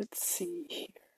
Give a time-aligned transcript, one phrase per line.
[0.00, 1.09] Let's see here.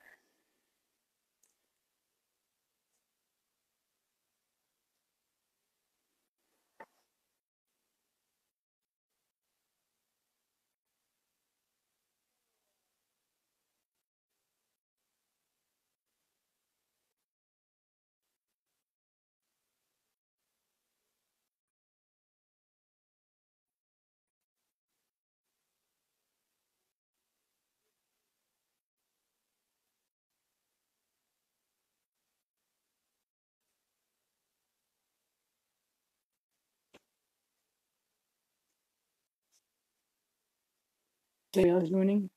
[41.56, 42.30] Else joining?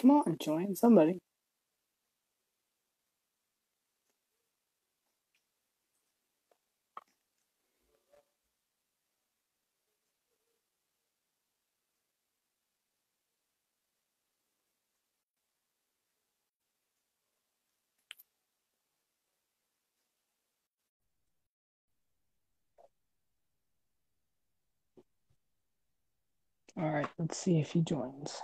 [0.00, 1.20] Come on, join somebody.
[26.78, 28.42] All right, let's see if he joins.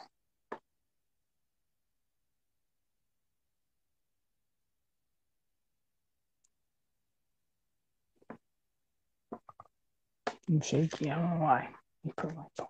[10.48, 11.10] I'm shaky.
[11.10, 11.68] I don't know why.
[12.04, 12.68] You put my phone.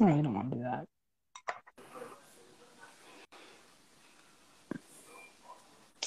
[0.00, 0.86] All right, I don't want to do that.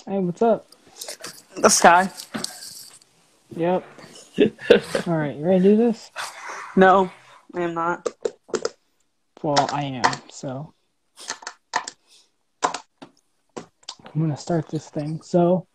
[0.08, 0.68] Hey, what's up?
[1.58, 2.10] The sky.
[3.56, 3.86] Yep.
[4.40, 4.48] All
[5.18, 6.10] right, you ready to do this?
[6.78, 7.12] No,
[7.54, 8.08] I am not.
[9.44, 10.22] Well, I am.
[10.30, 10.74] So
[12.64, 15.22] I'm gonna start this thing.
[15.22, 15.68] So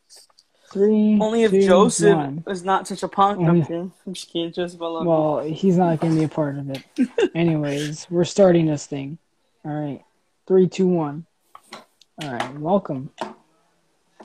[0.73, 1.19] three.
[1.21, 2.45] Only if two, Joseph one.
[2.49, 3.41] is not such a punk.
[3.41, 3.93] I'm Only-.
[4.07, 4.53] I'm just kidding.
[4.53, 5.11] Joseph, I love you.
[5.11, 6.83] Well, he's not gonna be a part of it.
[7.34, 9.19] Anyways, we're starting this thing.
[9.67, 10.03] All right,
[10.47, 11.27] three, two, one.
[12.23, 13.11] All right, welcome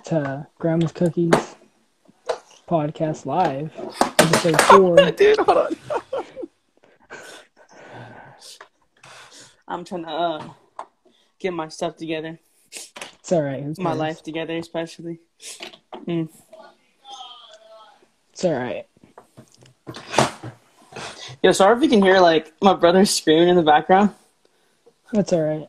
[0.05, 1.55] to Grandma's Cookies
[2.71, 3.69] podcast live,
[4.17, 4.95] episode four.
[5.11, 5.75] Dude, hold on.
[9.67, 10.49] I'm trying to uh,
[11.37, 12.39] get my stuff together,
[12.71, 13.61] It's all right.
[13.61, 13.99] who my cares?
[13.99, 15.19] life together, especially.
[16.07, 16.29] Mm.
[18.31, 18.87] It's all right.
[21.43, 24.11] Yo, sorry if you can hear like my brother screaming in the background.
[25.11, 25.67] That's all right.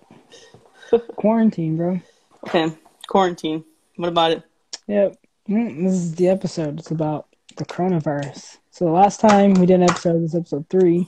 [1.17, 2.01] Quarantine, bro.
[2.47, 2.73] Okay,
[3.09, 3.65] quarantine.
[3.97, 4.43] What about it?
[4.87, 5.17] Yep.
[5.49, 6.79] Mm, This is the episode.
[6.79, 7.27] It's about
[7.57, 8.59] the coronavirus.
[8.71, 11.07] So the last time we did an episode was episode three.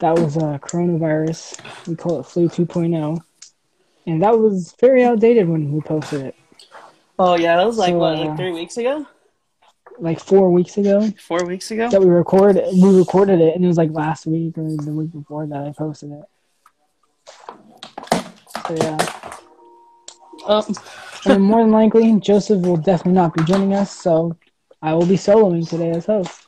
[0.00, 1.58] That was a coronavirus.
[1.88, 3.18] We call it flu 2.0.
[4.06, 6.34] And that was very outdated when we posted it.
[7.18, 9.06] Oh yeah, that was like So, what, uh, like three weeks ago,
[9.98, 11.90] Like four weeks ago four weeks ago.
[11.90, 15.10] that we recorded we recorded it and it was like last week or the week
[15.10, 16.24] before that I posted it.
[18.68, 18.98] So yeah.
[20.46, 20.64] Oh,
[21.26, 24.36] And more than likely, Joseph will definitely not be joining us, so
[24.80, 26.46] I will be soloing today as host.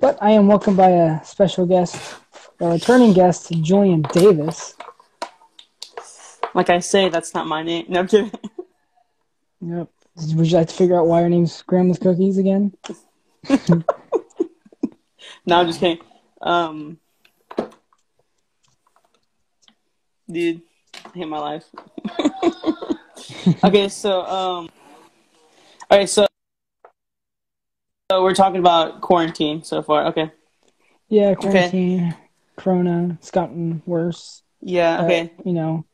[0.00, 2.16] But I am welcomed by a special guest,
[2.60, 4.74] a returning guest, Julian Davis.
[6.54, 7.86] like I say, that's not my name.
[7.88, 8.32] No, I'm kidding.
[9.60, 9.88] Yep.
[10.36, 12.72] Would you like to figure out why your name's Grandma's Cookies again?
[15.46, 15.98] No, I'm just kidding.
[16.42, 16.98] Um,
[20.30, 20.62] dude,
[20.94, 21.64] I hate my life.
[23.64, 24.68] okay, so um,
[25.90, 26.26] all right, so
[28.10, 30.06] so we're talking about quarantine so far.
[30.06, 30.30] Okay,
[31.08, 32.14] Yeah, quarantine,
[32.56, 34.42] Corona, it's gotten worse.
[34.60, 35.84] yeah, but, okay, you know,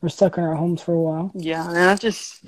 [0.00, 1.30] we're stuck in our homes for a while.
[1.34, 2.44] yeah, and that's just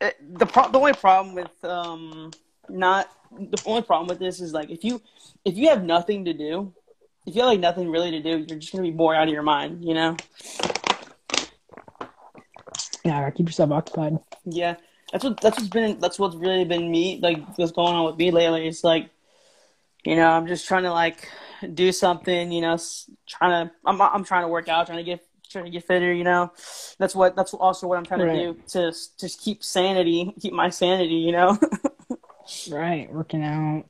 [0.00, 2.30] it, the pro- the only problem with um
[2.68, 5.00] not the only problem with this is like if you
[5.44, 6.72] if you have nothing to do.
[7.24, 9.32] If you have like nothing really to do, you're just gonna be bored out of
[9.32, 10.16] your mind, you know.
[13.04, 14.18] Yeah, keep yourself occupied.
[14.44, 14.76] Yeah,
[15.12, 18.16] that's what that's what's been that's what's really been me like what's going on with
[18.16, 18.66] me lately.
[18.68, 19.10] It's like,
[20.04, 21.28] you know, I'm just trying to like
[21.74, 22.52] do something.
[22.52, 22.78] You know,
[23.26, 26.12] trying to I'm I'm trying to work out, trying to get trying to get fitter.
[26.12, 26.52] You know,
[26.98, 28.34] that's what that's also what I'm trying Right.
[28.34, 31.14] to do to just keep sanity, keep my sanity.
[31.16, 31.58] You know.
[32.70, 33.84] Right, working out,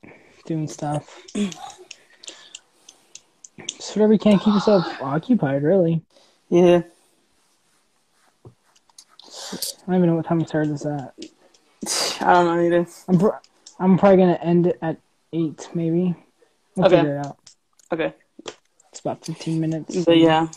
[0.44, 1.24] doing stuff.
[3.66, 6.02] Just whatever you can keep yourself occupied, really.
[6.50, 6.82] yeah.
[9.52, 11.14] I don't even know what time we started this at.
[12.26, 12.86] I don't know either.
[13.08, 13.38] I'm pr-
[13.78, 14.98] I'm probably gonna end it at
[15.32, 16.14] eight, maybe.
[16.76, 16.96] We'll Okay.
[16.96, 17.38] figure it out.
[17.92, 18.14] Okay,
[18.90, 20.04] It's about fifteen minutes.
[20.04, 20.48] but yeah.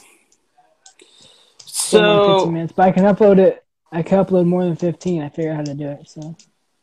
[1.65, 3.63] So fifteen minutes, but I can upload it.
[3.91, 5.21] I can upload more than fifteen.
[5.21, 6.35] I figure out how to do it, so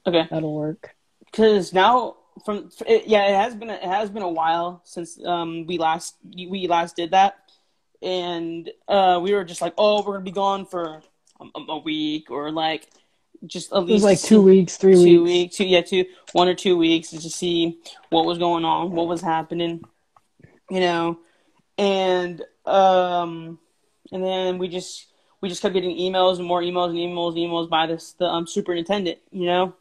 [0.06, 0.94] okay, that'll work.
[1.26, 5.18] because now from it, yeah, it has been a, it has been a while since
[5.24, 7.36] um we last we last did that,
[8.02, 11.02] and uh we were just like, oh, we're gonna be gone for
[11.54, 12.88] a, a week or like
[13.46, 15.24] just at least like two weeks, three two weeks.
[15.24, 17.78] weeks, two yeah, two one or two weeks to see
[18.10, 19.82] what was going on, what was happening,
[20.70, 21.18] you know,
[21.78, 23.58] and um,
[24.12, 25.06] and then we just
[25.40, 28.26] we just kept getting emails and more emails and emails and emails by this the
[28.26, 29.74] um superintendent, you know.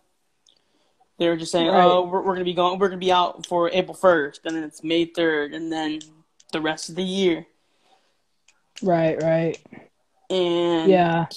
[1.19, 1.83] They were just saying, Right.
[1.83, 4.63] "Oh, we're, we're gonna be going, we're gonna be out for April first, and then
[4.63, 5.99] it's May third, and then
[6.51, 7.45] the rest of the year."
[8.81, 9.59] Right, right.
[10.31, 11.27] And Yeah,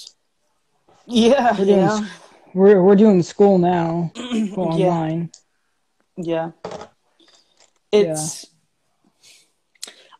[1.07, 2.05] yeah, We're doing know?
[2.53, 5.31] we're we're doing school now, yeah, online.
[6.17, 6.51] Yeah.
[7.91, 8.45] It's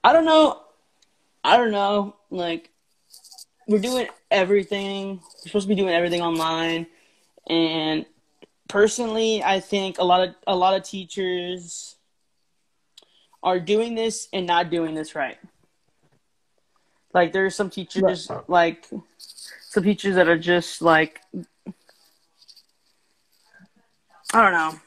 [0.04, 0.62] I don't know
[1.44, 2.72] I don't know, like
[3.68, 6.88] we're doing everything we're supposed to be doing everything online
[7.48, 8.06] and
[8.68, 11.96] personally I think a lot of a lot of teachers
[13.44, 15.38] are doing this and not doing this right.
[17.14, 18.88] Like there's some teachers like
[19.75, 21.22] some teachers that are just like
[24.33, 24.80] I don't know.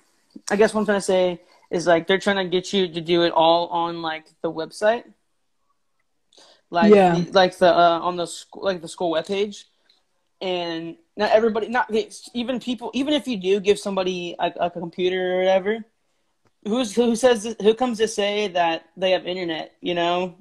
[0.50, 1.40] I guess what I'm trying to say
[1.70, 5.04] is like they're trying to get you to do it all on like the website,
[6.70, 7.14] like Yeah.
[7.14, 9.64] the, like the uh, on the school like the school webpage,
[10.40, 11.90] and not everybody, not
[12.34, 15.84] even people, even if you do give somebody like a computer or whatever,
[16.66, 19.74] who's who says who comes to say that they have internet?
[19.80, 20.36] You know,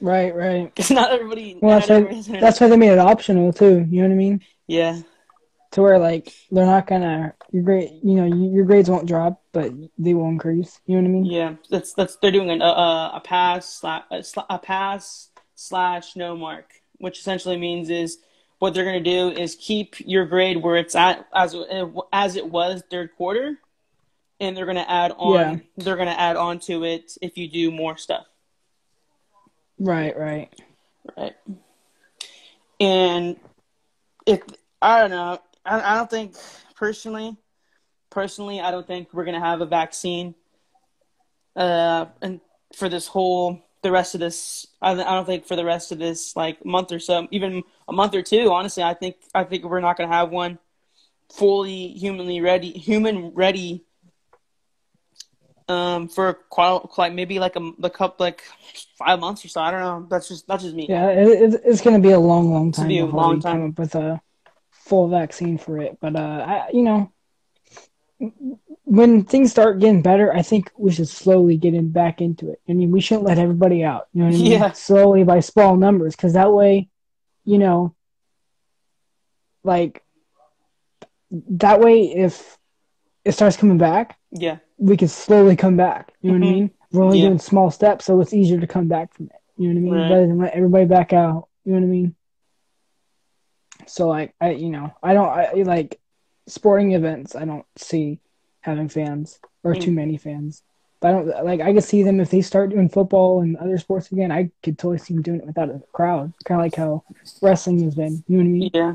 [0.00, 0.64] Right, right.
[0.74, 1.58] because not everybody.
[1.60, 3.86] Well, not that's why, that's why they made it optional too.
[3.88, 4.40] You know what I mean?
[4.66, 5.00] yeah,
[5.72, 9.72] To where like they're not gonna your grade, you know, your grades won't drop, but
[9.98, 10.80] they will increase.
[10.86, 11.24] You know what I mean?
[11.24, 11.54] yeah.
[11.70, 16.36] That's that's they're doing an, a a pass slash uh, a, a pass slash no
[16.36, 18.18] mark, which essentially means is
[18.60, 21.54] what they're going to do is keep your grade where it's at as
[22.12, 23.56] as it was third quarter,
[24.40, 25.56] and they're going to add on Yeah.
[25.76, 28.26] they're going to add on to it if you do more stuff,
[29.78, 30.52] Right, right.
[31.16, 31.34] right?
[32.80, 33.36] And
[34.26, 34.40] if
[34.80, 36.34] I don't know, I, I don't think
[36.76, 37.36] personally,
[38.10, 40.34] personally, I don't think we're to have a vaccine,
[41.56, 42.40] uh, and
[42.76, 45.98] for this whole the rest of this I, I don't think for the rest of
[45.98, 49.64] this like month or so even a month or two honestly i think i think
[49.64, 50.58] we're not to have one
[51.32, 53.84] fully humanly ready human ready
[55.68, 58.42] um for quite like maybe like a, a couple like
[58.96, 61.60] five months or so i don't know that's just that's just me Yeah, it, it,
[61.64, 63.60] it's gonna be a long, long time To be a long time.
[63.60, 64.20] come up with a
[64.70, 65.98] full vaccine for it.
[66.00, 67.12] But uh, I, you know,
[68.84, 72.60] when things start getting better, I think we should slowly get in back into it.
[72.68, 74.08] I mean, we shouldn't let everybody out.
[74.14, 74.52] You know what I mean?
[74.60, 74.72] Yeah.
[74.72, 76.88] Slowly by small numbers, because that way,
[77.44, 77.94] you know,
[79.62, 80.02] like
[81.30, 82.56] that way, if
[83.24, 86.12] it starts coming back, yeah we can slowly come back.
[86.22, 86.54] You know what I Mhm.
[86.54, 86.70] mean?
[86.92, 87.26] We're only Yeah.
[87.28, 89.32] doing small steps, so it's easier to come back from it.
[89.56, 89.94] You know what I mean?
[90.02, 90.10] Right.
[90.10, 91.48] Rather than let everybody back out.
[91.64, 92.14] You know what I mean?
[93.86, 96.00] So like I, you know, I don't I like
[96.46, 97.34] sporting events.
[97.34, 98.20] I don't see
[98.60, 99.80] having fans or Mm.
[99.80, 100.62] too many fans.
[101.00, 101.60] But I don't like.
[101.60, 104.32] I could see them if they start doing football and other sports again.
[104.32, 107.04] I could totally see them doing it without a crowd, kind of like how
[107.40, 108.24] wrestling has been.
[108.26, 108.70] You know what I mean?
[108.74, 108.94] yeah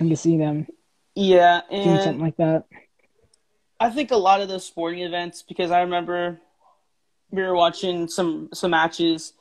[0.00, 0.66] I can see them
[1.14, 2.64] yeah doing something like that.
[3.84, 6.40] I think a lot of those sporting events because I remember
[7.30, 9.34] we were watching some some matches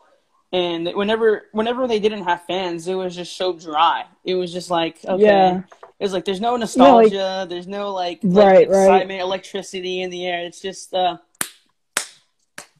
[0.51, 4.05] and whenever whenever they didn't have fans it was just so dry.
[4.25, 5.23] It was just like okay.
[5.23, 5.61] Yeah.
[5.99, 8.83] It was like there's no like- nostalgia, there's no like, like Right, right.
[8.85, 10.43] excitement, electricity in the air.
[10.43, 11.17] It's just uh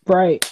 [0.06, 0.44] Right.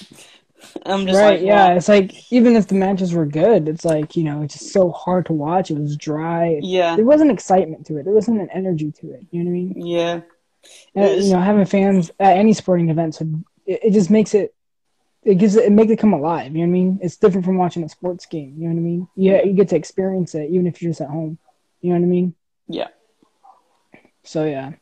[0.86, 1.40] I'm just right.
[1.40, 1.70] like yeah.
[1.70, 1.76] wow.
[1.76, 4.92] It's like even if the matches were good, it's like you know, it's just so
[4.92, 5.72] hard to watch.
[5.72, 6.60] It was dry.
[6.62, 6.96] Yeah.
[6.96, 8.06] There wasn't excitement to it.
[8.06, 9.26] There wasn't an energy to it.
[9.32, 9.86] You know what I mean?
[9.86, 10.22] Yeah.
[10.96, 13.26] And, you know, having fans at any sporting event, so
[13.66, 14.54] it, it just makes it.
[15.24, 16.52] It gives it, it makes it come alive.
[16.56, 17.00] You know what I mean?
[17.02, 18.56] It's different from watching a sports game.
[18.58, 19.08] You know what I mean?
[19.16, 21.38] Yeah, you get to experience it even if you're just at home.
[21.82, 22.36] You know what I mean?
[22.68, 22.88] Yeah.
[24.24, 24.74] So yeah,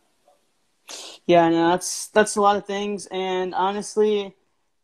[1.26, 4.36] Yeah, no, that's that's a lot of things, and honestly,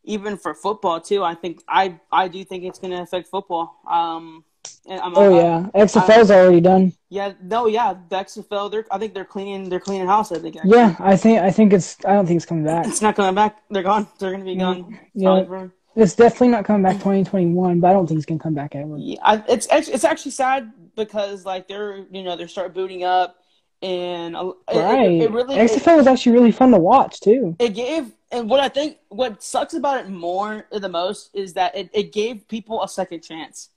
[0.03, 3.75] even for football too, I think I I do think it's going to affect football.
[3.89, 4.43] Um,
[4.89, 6.93] oh I'm- yeah, XFL's already done.
[7.09, 10.31] yeah, no, yeah, the XFL, they're I think they're cleaning they're cleaning house.
[10.31, 10.55] I think.
[10.57, 10.77] actually.
[10.77, 11.97] Yeah, I think I think it's.
[12.05, 12.87] I don't think it's coming back.
[12.87, 13.57] it's not coming back.
[13.69, 14.07] They're gone.
[14.19, 14.99] They're going to be gone.
[15.13, 15.67] Yeah.
[15.95, 18.97] It's definitely not coming back 2021, but I don't think it's gonna come back ever.
[18.97, 23.37] Yeah, I, it's it's actually sad because like they're you know they start booting up,
[23.81, 25.09] and uh, Right.
[25.11, 27.55] it, it really XFL was actually really fun to watch too.
[27.59, 31.77] it gave and what I think what sucks about it more the most is that
[31.77, 33.69] it, it gave people a second chance.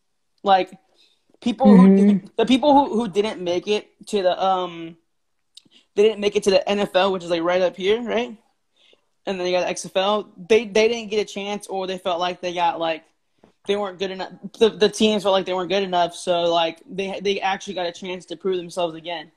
[0.42, 0.73] Like
[1.40, 2.30] people who Mhm.
[2.37, 4.97] the people who, who didn't make it to the um
[5.95, 8.37] they didn't make it to the NFL, which is like right up here, right?
[9.26, 10.28] And then you got the XFL.
[10.49, 13.04] They they didn't get a chance, or they felt like they got like
[13.66, 14.33] they weren't good enough.
[14.59, 17.87] The, the teams felt like they weren't good enough, so like they they actually got
[17.87, 19.30] a chance to prove themselves again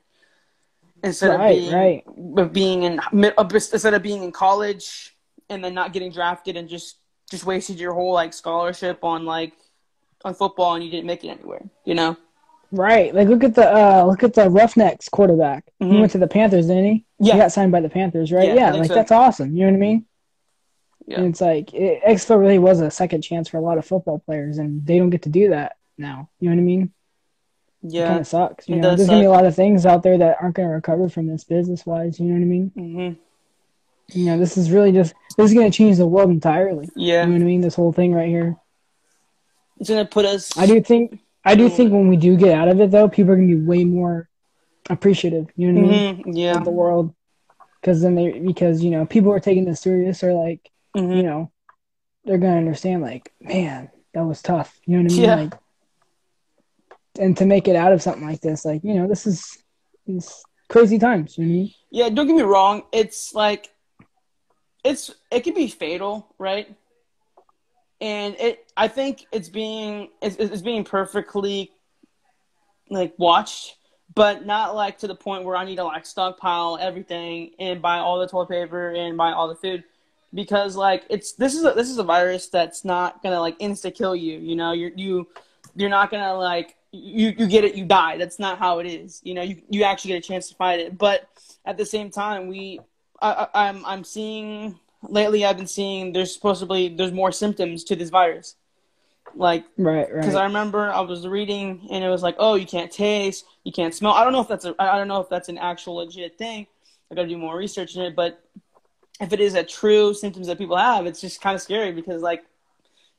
[1.04, 2.04] instead Right, of being right.
[2.38, 5.16] of being in instead of being in college
[5.50, 6.96] and then not getting drafted and just
[7.30, 9.52] just wasted your whole like scholarship on like
[10.24, 11.62] on football and you didn't make it anywhere.
[11.84, 12.16] You know?
[12.70, 13.14] Right.
[13.14, 15.64] Like look at the uh look at the Roughnecks quarterback.
[15.78, 16.00] He Mhm.
[16.00, 17.04] went to the Panthers, didn't he?
[17.18, 17.34] Yeah.
[17.34, 18.48] He got signed by the Panthers, right?
[18.48, 18.94] Yeah, Yeah, like so.
[18.94, 19.54] that's awesome.
[19.54, 20.06] You know what I mean?
[21.06, 21.18] Yeah.
[21.18, 24.20] And it's like it, XFL really was a second chance for a lot of football
[24.20, 26.30] players, and they don't get to do that now.
[26.40, 26.92] You know what I mean?
[27.82, 28.06] Yeah.
[28.08, 28.68] kind of sucks.
[28.68, 31.08] You know, there's gonna be a lot of things out there that aren't gonna recover
[31.08, 32.20] from this business wise.
[32.20, 32.72] You know what I mean?
[32.76, 34.18] Mm-hmm.
[34.18, 36.88] You know, this is really just this is gonna change the world entirely.
[36.94, 37.22] Yeah.
[37.22, 37.60] You know what I mean?
[37.60, 38.56] This whole thing right here.
[39.82, 40.56] It's gonna put us.
[40.56, 41.76] I do think I do Mm.
[41.76, 44.28] think when we do get out of it though, people are gonna be way more
[44.88, 45.50] appreciative.
[45.56, 46.16] You know what I mean?
[46.24, 46.56] Mhm, Yeah.
[46.56, 47.12] Of the world,
[47.80, 51.16] because then they because you know people are taking this serious or like Mhm.
[51.16, 51.50] you know
[52.24, 54.80] they're gonna understand like man that was tough.
[54.86, 55.24] You know what I mean?
[55.24, 55.34] Yeah.
[55.34, 55.54] Like,
[57.18, 59.64] and to make it out of something like this, like you know, this is
[60.06, 61.36] it's crazy times.
[61.36, 61.70] You know I mean?
[61.90, 62.84] Yeah, don't get me wrong.
[62.92, 63.68] It's like
[64.84, 66.72] it's it can be fatal, right?
[68.02, 71.70] And it I think it's being it's, it's being perfectly
[72.90, 73.76] like watched,
[74.12, 77.98] but not like to the point where I need to like stockpile everything and buy
[77.98, 79.84] all the toilet paper and buy all the food
[80.34, 83.94] because like it's this is a this is a virus that's not gonna like insta
[83.94, 84.36] kill you.
[84.36, 85.28] You know, you're you
[85.76, 88.18] you're not gonna like you you get it you die.
[88.18, 89.20] That's not how it is.
[89.22, 91.28] You know, you you actually get a chance to fight it, but
[91.64, 92.80] at the same time, we
[93.20, 95.44] I, I'm I'm seeing lately.
[95.44, 98.56] I've been seeing there's supposedly there's more symptoms to this virus,
[99.34, 100.34] like Right, because.
[100.34, 103.94] I remember I was reading and it was like, oh, you can't taste, you can't
[103.94, 104.12] smell.
[104.12, 106.66] I don't know if that's a, I don't know if that's an actual legit thing.
[107.10, 108.42] I got to do more research in it, but
[109.20, 112.22] if it is a true symptoms that people have, it's just kind of scary because
[112.22, 112.44] like,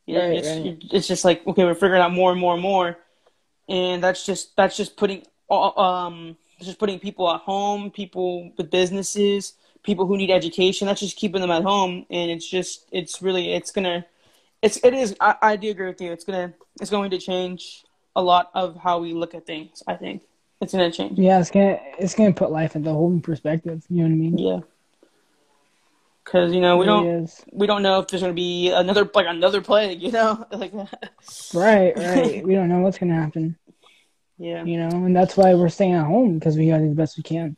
[0.05, 0.83] you know, Right, it's, right.
[0.91, 2.97] it's just like okay, we're figuring out more and more and more,
[3.69, 8.69] and that's just that's just putting all- um just putting people at home, people with
[8.71, 10.87] businesses, people who need education.
[10.87, 14.05] That's just keeping them at home, and it's just it's really it's gonna
[14.61, 16.11] it's it is I, I do agree with you.
[16.11, 17.83] It's gonna it's going to change
[18.15, 19.83] a lot of how we look at things.
[19.87, 20.23] I think
[20.61, 21.19] it's gonna change.
[21.19, 23.83] Yeah, it's gonna it's gonna put life into a whole new perspective.
[23.89, 24.37] You know what I mean?
[24.37, 24.59] Yeah.
[26.23, 27.43] Because you know we don't is.
[27.51, 30.01] we don't know if there's gonna be another like another plague.
[30.01, 30.73] You know like
[31.53, 32.45] Right, right.
[32.45, 33.57] we don't know what's gonna happen.
[34.37, 36.95] yeah You know, and that's why we're staying at home because we gotta do the
[36.95, 37.57] best we can.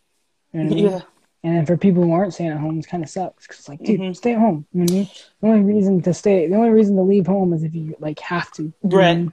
[0.52, 0.86] You know I mean?
[0.86, 1.02] yeah
[1.46, 3.46] And then for people who aren't staying at home, it kind of sucks.
[3.46, 4.16] Cause like, dude, Mhm.
[4.16, 4.66] stay at home.
[4.74, 5.10] You know what I mean?
[5.42, 8.20] The only reason to stay, the only reason to leave home is if you like
[8.22, 8.64] have to.
[8.64, 9.28] You know Right.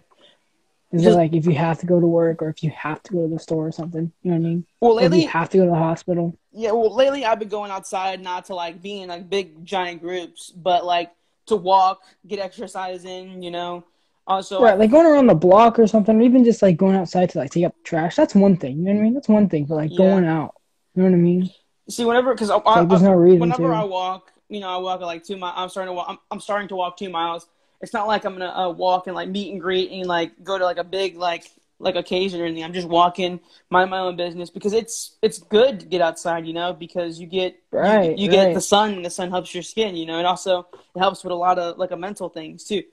[0.92, 3.02] Is Just- it like if you have to go to work or if you have
[3.04, 4.12] to go to the store or something?
[4.22, 4.66] You know what I mean?
[4.78, 6.36] well Or if lately you have to go to the hospital.
[6.52, 10.02] Yeah, well, lately I've been going outside, not to like be in like big giant
[10.02, 11.10] groups, but like
[11.46, 13.84] to walk, get exercise in, you know.
[14.26, 17.30] Also, right, like going around the block or something, or even just like going outside
[17.30, 18.14] to like take up trash.
[18.14, 18.76] That's one thing.
[18.76, 19.14] You know what I mean?
[19.14, 19.64] That's one thing.
[19.64, 19.96] But like Yeah.
[19.96, 20.54] going out,
[20.94, 21.50] you know what I mean?
[21.88, 23.74] See, whenever because I, Like I, there's no reason whenever to.
[23.74, 25.54] I walk, you know, I walk like two miles.
[25.56, 26.06] I'm starting to walk.
[26.08, 27.46] I'm, I'm starting to walk two miles.
[27.80, 30.56] It's not like I'm gonna uh, walk and like meet and greet and like go
[30.58, 32.62] to like a big like like occasion or anything.
[32.62, 36.52] I'm just walking, mind my own business because it's it's good to get outside, you
[36.52, 38.54] know, because you get you- Right, you, get right.
[38.54, 38.92] the sun.
[38.94, 40.20] and The sun helps your skin, you know.
[40.20, 42.84] It also it helps with a lot of like a mental things too.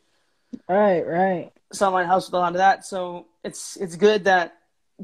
[0.67, 1.51] Right, right.
[1.72, 2.84] sunlight helps with a lot of that.
[2.84, 4.55] So it's it's good that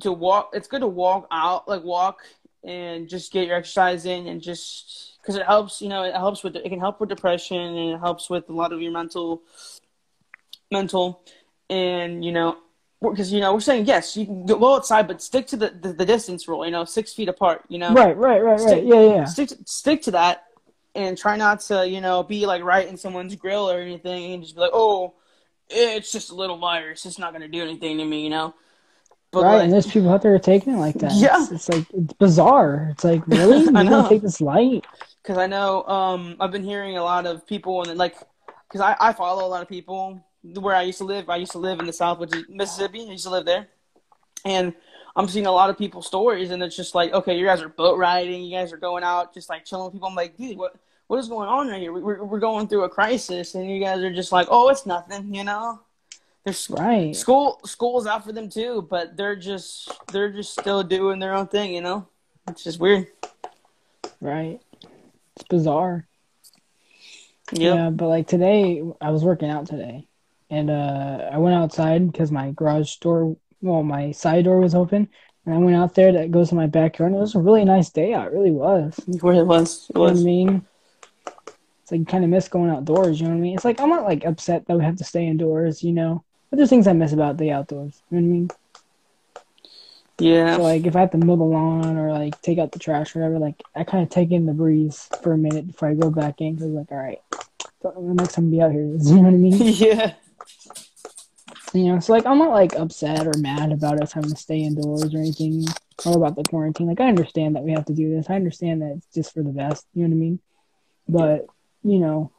[0.02, 0.50] to walk.
[0.54, 2.22] It's good to walk out, like walk
[2.66, 5.82] and just get your exercise in, and just because it helps.
[5.82, 8.54] You know, it helps with it can help with depression, and it helps with a
[8.54, 9.42] lot of your mental,
[10.72, 11.22] mental,
[11.70, 12.58] and you know.
[13.02, 15.94] Because you know we're saying yes, you can go outside, but stick to the, the,
[15.94, 16.66] the distance rule.
[16.66, 17.64] You know, six feet apart.
[17.68, 18.60] You know, Right, right, right, right.
[18.60, 19.24] Stick- Yeah, yeah.
[19.26, 20.46] stick to, stick to that,
[20.96, 24.44] and try not to you know be like right in someone's grill or anything, and
[24.44, 25.14] just be like, oh,
[25.70, 27.06] it's just a little virus.
[27.06, 28.56] It's not gonna do anything to me, you know.
[29.36, 31.14] But right, like, and there's people out there taking it like that.
[31.14, 31.44] Yeah.
[31.44, 32.90] It's, it's like it's bizarre.
[32.92, 34.10] It's like really, gonna know.
[34.10, 34.86] take this light?
[35.26, 38.16] because I know um, I've been hearing a lot of people and like
[38.68, 41.30] because I, I follow a lot of people where I used to live.
[41.30, 43.02] I used to live in the South, which is Mississippi.
[43.02, 43.68] I used to live there,
[44.44, 44.74] and
[45.16, 47.70] I'm seeing a lot of people's stories, and it's just like, okay, you guys are
[47.70, 50.10] boat riding, you guys are going out, just like chilling with people.
[50.10, 50.76] I'm like, dude, what
[51.08, 51.94] what is going on right here?
[51.94, 55.34] We're we're going through a crisis, and you guys are just like, oh, it's nothing,
[55.34, 55.80] you know.
[56.46, 57.16] There's Right.
[57.16, 61.48] school school's out for them too, but they're just they're just still doing their own
[61.48, 62.08] thing, you know.
[62.48, 63.08] It's just weird.
[64.22, 64.62] Right.
[65.36, 66.08] It's bizarre.
[67.52, 67.76] Yep.
[67.76, 70.08] Yeah, but like today, I was working out today,
[70.52, 75.10] and uh, I went outside because my garage door, well, my side door was open,
[75.46, 77.66] And I went out there that goes to my backyard and it was a really
[77.66, 78.28] nice day out.
[78.28, 79.00] It really was.
[79.08, 79.90] It was.
[79.94, 80.22] It was.
[80.22, 80.66] You know I mean?
[81.84, 83.56] It's like kind of miss going outdoors, you know what I mean?
[83.56, 86.24] It's like I'm not like upset that we have to stay indoors, you know.
[86.56, 88.02] But there's things I miss about the outdoors.
[88.10, 88.50] You know what I mean?
[90.20, 90.56] Yeah.
[90.56, 93.14] So like if I have to mow the lawn or like take out the trash
[93.14, 95.96] or whatever, like I kind of take in the breeze for a minute before I
[95.96, 97.20] go back in because like all right,
[97.82, 98.84] the next time be out here.
[99.02, 99.58] You know what I mean?
[99.60, 100.14] yeah.
[101.74, 104.60] You know, so like I'm not like upset or mad about us having to stay
[104.60, 105.66] indoors or anything
[106.06, 106.88] or about the quarantine.
[106.88, 108.30] Like I understand that we have to do this.
[108.30, 109.86] I understand that it's just for the best.
[109.94, 110.40] You know what I mean?
[111.10, 111.48] But
[111.84, 112.32] you know,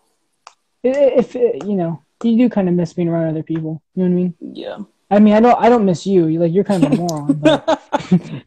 [0.82, 3.82] if, if you know, you do kind of miss being around other people.
[3.94, 4.34] You know what I mean?
[4.40, 4.78] Yeah.
[5.08, 6.26] I mean, I don't, I don't miss you.
[6.26, 7.34] You like, you're kind of a moron.
[7.34, 7.82] But,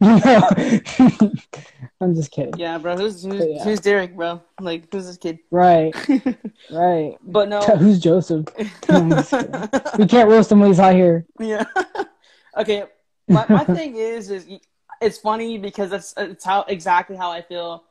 [2.02, 2.54] I'm just kidding.
[2.56, 2.96] Yeah, bro.
[2.96, 3.64] Who's who's, yeah.
[3.64, 4.42] who's Derek, bro?
[4.60, 5.38] Like, who's this kid?
[5.50, 5.94] Right,
[6.70, 7.16] right.
[7.22, 7.60] but no.
[7.60, 8.46] Who's Joseph?
[8.88, 9.70] No, I'm just kidding.
[9.98, 11.26] we can't roast him when he's not here.
[11.38, 11.64] Yeah.
[12.56, 12.84] okay.
[13.28, 14.48] My my thing is is
[15.00, 17.84] it's funny because that's it's how exactly how I feel.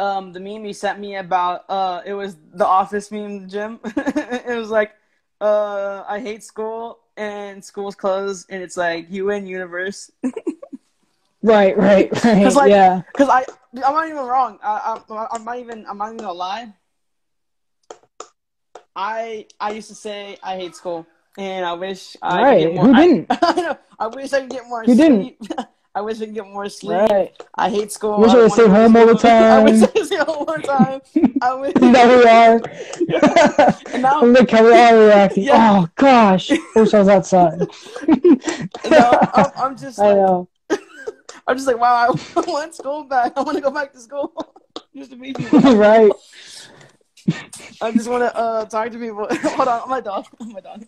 [0.00, 3.80] Um, the meme you sent me about uh, it was the office meme gym.
[3.84, 4.92] it was like,
[5.40, 10.10] uh, I hate school and school's closed, and it's like you win universe.
[11.42, 12.44] Right, right, right.
[12.44, 13.02] Cause like, yeah.
[13.16, 14.58] cause I, I'm not even wrong.
[14.62, 16.72] I, I, I'm not even, I'm not even gonna lie.
[18.96, 22.64] I, I used to say I hate school, and I wish I Right.
[22.64, 22.86] could get more.
[22.86, 23.26] Who didn't?
[23.42, 23.78] I, know.
[23.98, 25.40] I wish I could get more Who sleep.
[25.98, 27.10] I wish I could get more sleep.
[27.10, 27.32] Right.
[27.56, 28.14] I hate school.
[28.14, 29.30] I wish I could stay wanna go to home all the school.
[29.32, 31.00] I wish I could stay home all the time.
[31.42, 31.74] I wish.
[31.74, 33.74] now we are.
[33.92, 35.42] And now- look how we are reacting.
[35.42, 35.80] Yeah.
[35.82, 37.58] Oh gosh, wish I was outside.
[38.88, 40.48] No, I'm, I'm just I know.
[41.48, 43.32] I'm just like, wow, I want school back.
[43.36, 44.32] I want to go back to school.
[44.94, 45.58] just to meet people.
[45.74, 46.12] right.
[47.82, 49.26] I just want to uh, talk to people.
[49.56, 50.26] Hold on, my dog.
[50.38, 50.84] My dog.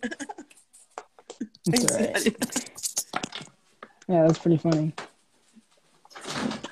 [1.67, 2.69] It's all right.
[4.11, 4.91] Yeah, that's pretty funny.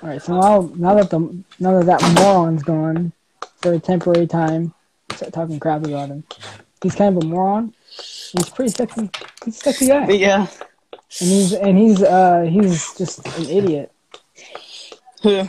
[0.04, 1.20] All right, so now now that the
[1.58, 3.14] now that that moron's gone
[3.62, 4.74] for a temporary time,
[5.14, 6.26] start talking crap about him.
[6.84, 7.74] He's kind of a moron.
[7.96, 9.10] He's pretty sexy.
[9.46, 10.48] He's a sexy guy, yeah.
[11.22, 13.94] and he's and he's uh he's just an idiot.
[15.24, 15.48] Who?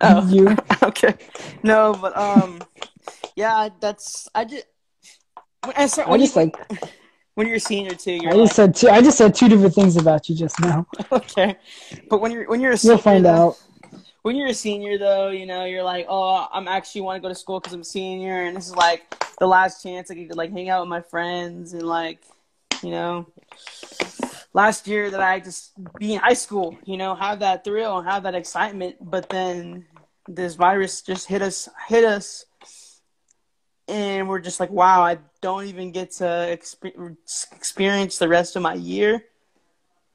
[0.00, 1.14] Oh, You okay.
[1.62, 2.62] No, but um,
[3.34, 4.64] yeah, that's I just.
[5.64, 6.56] When, I start, I just you, like
[7.36, 9.48] when you're a senior too, you're I like, just said two I just said two
[9.48, 10.86] different things about you just now.
[11.12, 11.56] okay.
[12.10, 14.00] But when you're when you're a senior, You'll find though- out.
[14.22, 17.28] when you're a senior though, you know, you're like, oh, I'm actually want to go
[17.28, 19.02] to school because I'm a senior, and this is like
[19.38, 22.20] the last chance I could like hang out with my friends and like,
[22.82, 23.26] you know,
[24.54, 28.08] last year that I just be in high school, you know, have that thrill and
[28.08, 29.84] have that excitement, but then
[30.26, 32.46] this virus just hit us, hit us,
[33.88, 37.16] and we're just like, wow, I don't even get to exp-
[37.52, 39.24] experience the rest of my year.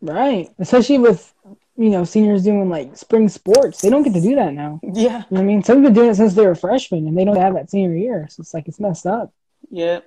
[0.02, 0.50] Right.
[0.60, 1.34] Especially with
[1.78, 3.82] you know, seniors doing like spring sports.
[3.82, 4.80] They don't get to do that now.
[4.94, 5.64] Yeah, You know I mean?
[5.64, 7.96] Some have been doing it since they were freshmen and they don't have that senior
[7.96, 8.28] year.
[8.30, 9.34] So it's like it's messed up.
[9.70, 10.00] yeah,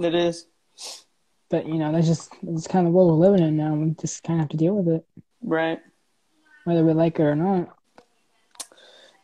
[0.00, 0.46] it is.
[1.48, 3.74] But you know, that's just that's kind of what we're living in now.
[3.74, 5.06] We just kind of have to deal with it,
[5.42, 5.78] Right.
[6.64, 7.76] whether we like it or not.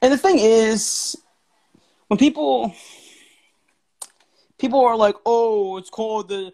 [0.01, 1.17] And the thing is,
[2.09, 2.75] when people
[4.59, 6.53] people are like, "Oh, it's called the,"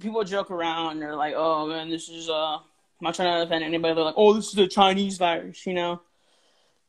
[0.00, 0.92] people joke around.
[0.92, 2.58] and They're like, "Oh man, this is uh."
[3.00, 3.94] I'm not trying to offend anybody.
[3.94, 6.00] They're like, "Oh, this is the Chinese virus," you know.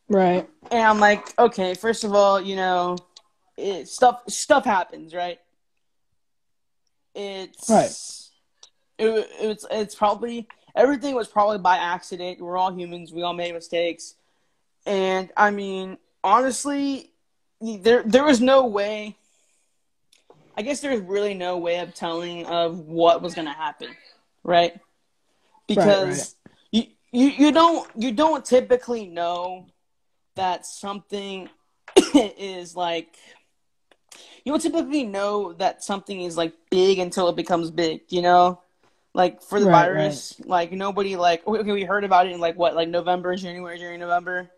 [0.08, 0.47] Right.
[0.71, 2.97] And I'm like, okay, first of all, you know,
[3.58, 5.39] it, stuff stuff happens, right?
[7.13, 7.91] It's Right.
[8.97, 12.39] It, it's it's probably everything was probably by accident.
[12.39, 13.12] We're all humans.
[13.12, 14.15] We all made mistakes,
[14.86, 17.12] and I mean, honestly,
[17.60, 19.17] there there was no way.
[20.57, 23.89] I guess there's really no way of telling of what was going to happen,
[24.43, 24.73] right?
[25.67, 26.35] Because
[26.71, 29.67] you, you you don't you don't typically know
[30.35, 31.49] that something
[32.15, 33.17] is like
[34.43, 38.61] you don't typically know that something is like big until it becomes big, you know?
[39.13, 42.57] Like for the Right, virus, like nobody like okay, we heard about it in like
[42.57, 44.51] what, like November, January, January, November,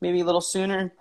[0.00, 0.92] maybe a little sooner.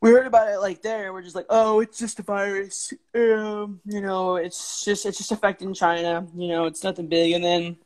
[0.00, 1.12] We heard about it like there.
[1.12, 2.92] We're just like, oh, it's just a virus.
[3.14, 6.26] Um, you know, it's just it's just affecting China.
[6.36, 7.32] You know, it's nothing big.
[7.32, 7.76] And then,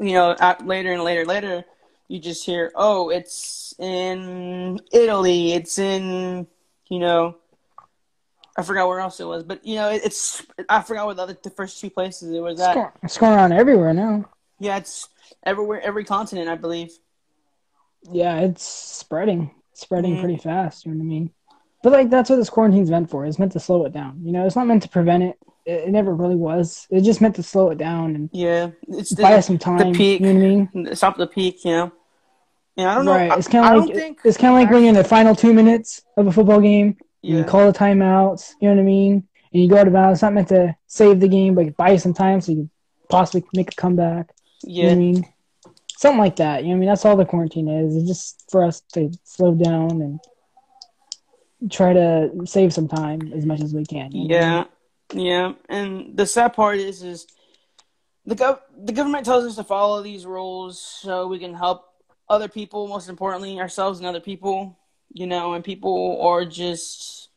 [0.00, 1.64] you know, at, later and later, later,
[2.08, 5.52] you just hear, oh, it's in Italy.
[5.52, 6.46] It's in,
[6.88, 7.36] you know,
[8.56, 11.22] I forgot where else it was, but you know, it, it's I forgot what the
[11.22, 12.94] other the first two places it was at.
[13.02, 14.26] it's going around everywhere now.
[14.60, 15.08] Yeah, it's
[15.42, 16.96] everywhere, every continent, I believe.
[18.10, 20.20] Yeah, it's spreading, spreading Mhm.
[20.20, 20.84] pretty fast.
[20.86, 21.30] You know what I mean?
[21.82, 23.26] But like that's what this quarantine's meant for.
[23.26, 24.20] It's meant to slow it down.
[24.24, 25.36] You know, it's not meant to prevent it.
[25.66, 26.86] it, it never really was.
[26.90, 29.92] It just meant to slow it down and Yeah, it's the, buy us some time.
[29.92, 30.20] the peak.
[30.20, 30.94] You know what I mean?
[30.96, 31.92] Stop the peak, you know.
[32.76, 33.12] Yeah, I don't know.
[33.12, 33.38] Right.
[33.38, 34.20] It's kind of like think.
[34.24, 36.96] it's kind of like when you're in the final two minutes of a football game.
[37.22, 38.52] yeah, You call the timeouts.
[38.60, 39.28] You know what I mean?
[39.52, 40.16] And you go out of bounds.
[40.16, 42.70] It's not meant to save the game, but buy you some time so you can
[43.08, 44.34] possibly make a comeback.
[44.64, 45.26] You know what I yeah, mean?
[45.96, 46.64] Something like that.
[46.64, 46.88] You know I mean?
[46.88, 47.96] That's all the quarantine is.
[47.96, 50.20] It's just for us to slow down and
[51.70, 54.12] try to save some time as much as we can.
[54.12, 54.34] you know?
[54.34, 54.64] yeah,
[55.12, 55.52] yeah.
[55.68, 57.26] And the sad part is, is
[58.26, 61.84] the gov- the government tells us to follow these rules so we can help
[62.28, 62.88] other people.
[62.88, 64.78] Most importantly, ourselves and other people.
[65.12, 67.28] You know, and people are just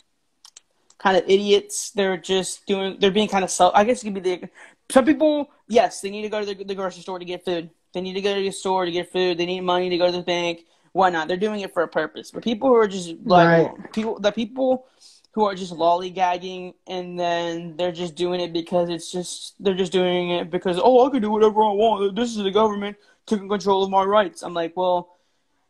[0.98, 1.92] kind of idiots.
[1.92, 2.98] They're just doing.
[3.00, 3.74] They're being kind of self.
[3.76, 4.50] I guess it could be the.
[4.90, 7.70] Some people, yes, they need to go to the, the grocery store to get food.
[7.98, 9.40] They need to go to the store to get food.
[9.40, 10.66] They need money to go to the bank.
[10.92, 11.28] Why not?
[11.28, 12.30] They're doing it for a purpose.
[12.30, 13.92] But people who are just like Right.
[13.92, 14.86] people, the people
[15.32, 19.92] who are just lollygagging and then they're just doing it because it's just they're just
[19.92, 22.16] doing it because oh I can do whatever I want.
[22.16, 24.44] This is the government taking control of my rights.
[24.44, 25.18] I'm like, well,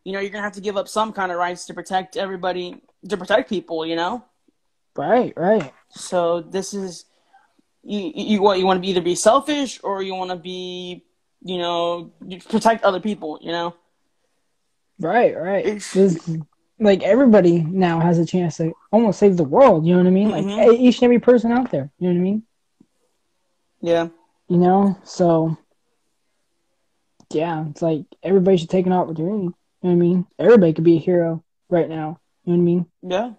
[0.04, 2.82] you know, you're gonna have to give up some kind of rights to protect everybody,
[3.08, 3.86] to protect people.
[3.86, 4.26] You know.
[4.98, 5.72] Right, right.
[5.92, 7.06] So this is
[7.84, 8.12] you.
[8.14, 11.06] You what you want to be either be selfish or you want to be,
[11.44, 12.12] you know,
[12.50, 13.40] protect other people.
[13.42, 13.76] You know.
[15.00, 15.82] Right, right.
[16.80, 19.86] Like everybody now has a chance to almost save the world.
[19.86, 20.30] You know what I mean?
[20.30, 20.74] Like Mhm.
[20.74, 21.92] e- each and every person out there.
[22.00, 22.44] You know what I mean?
[23.82, 24.08] Yeah.
[24.48, 25.58] You know, so
[27.32, 29.44] yeah, it's like everybody should take an opportunity.
[29.44, 30.26] You know what I mean?
[30.40, 32.20] Everybody could be a hero right now.
[32.46, 32.86] You know what I mean?
[33.02, 33.32] Yeah.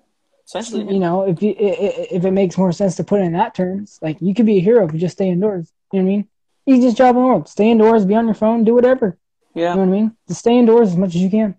[0.44, 0.92] Essentially.
[0.92, 3.98] You know, if you if it makes more sense to put it in that terms,
[4.02, 5.72] like you could be a hero if you just stay indoors.
[5.92, 6.28] You know what I mean?
[6.68, 7.48] Easiest job in the world.
[7.48, 9.16] Stay indoors, be on your phone, do whatever.
[9.54, 9.70] Yeah.
[9.70, 10.16] You know what I mean?
[10.28, 11.54] Just stay indoors as much as you can.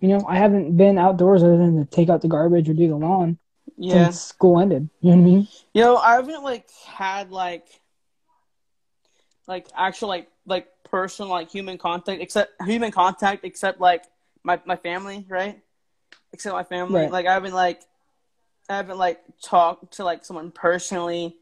[0.00, 2.88] You know, I haven't been outdoors other than to take out the garbage or do
[2.88, 3.38] the lawn
[3.78, 4.06] Yeah.
[4.06, 4.90] since school ended.
[5.00, 5.48] You know what I mean?
[5.72, 7.66] You know, I haven't like had like
[9.46, 14.04] like actual like like personal like human contact except human contact except like
[14.42, 15.60] my my family, right?
[16.32, 17.02] Except my family.
[17.02, 17.12] Right.
[17.12, 17.80] Like I haven't like
[18.68, 21.36] I haven't like talked to like someone personally